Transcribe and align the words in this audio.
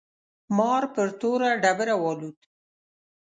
مار 0.57 0.83
پر 0.93 1.07
توره 1.19 1.49
ډبره 1.63 1.95
والوت. 2.03 2.39